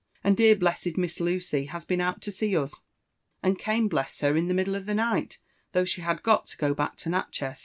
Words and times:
And 0.23 0.35
dear 0.35 0.55
blessed 0.55 0.97
Miss 0.97 1.19
Lucy 1.19 1.65
has 1.65 1.85
been 1.85 2.01
out 2.01 2.23
to 2.23 2.31
see 2.31 2.57
us, 2.57 2.73
and 3.43 3.59
came, 3.59 3.87
bless 3.87 4.19
her, 4.21 4.35
in 4.35 4.47
the 4.47 4.53
middle 4.55 4.73
of 4.73 4.87
the 4.87 4.95
night, 4.95 5.37
though 5.73 5.85
she 5.85 6.01
had 6.01 6.23
got 6.23 6.47
to 6.47 6.57
go 6.57 6.73
back 6.73 6.95
to 6.95 7.09
Natchez. 7.09 7.59